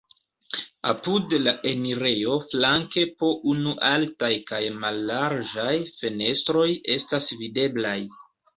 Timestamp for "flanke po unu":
2.53-3.75